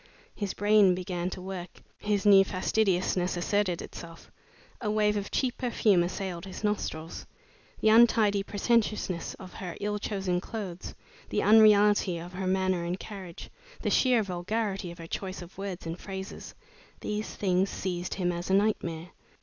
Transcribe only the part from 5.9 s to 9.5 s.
assailed his nostrils. The untidy pretentiousness